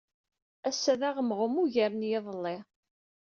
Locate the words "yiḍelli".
2.09-2.55